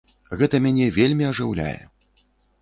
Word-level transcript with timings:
Гэта 0.39 0.61
мяне 0.65 0.87
вельмі 0.95 1.29
ажыўляе! 1.33 1.77